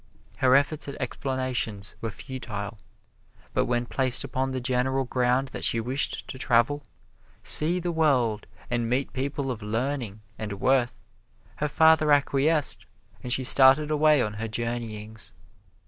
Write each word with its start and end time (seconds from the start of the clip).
Her 0.37 0.55
efforts 0.55 0.87
at 0.87 0.95
explanations 0.99 1.93
were 2.01 2.09
futile, 2.09 2.79
but 3.53 3.65
when 3.67 3.85
placed 3.85 4.23
upon 4.23 4.49
the 4.49 4.59
general 4.59 5.03
ground 5.05 5.49
that 5.49 5.63
she 5.63 5.79
wished 5.79 6.27
to 6.29 6.39
travel, 6.39 6.81
see 7.43 7.79
the 7.79 7.91
world 7.91 8.47
and 8.67 8.89
meet 8.89 9.13
people 9.13 9.51
of 9.51 9.61
learning 9.61 10.21
and 10.39 10.53
worth, 10.53 10.97
her 11.57 11.67
father 11.67 12.11
acquiesced 12.11 12.87
and 13.21 13.31
she 13.31 13.43
started 13.43 13.91
away 13.91 14.23
on 14.23 14.33
her 14.41 14.47
journeyings. 14.47 15.33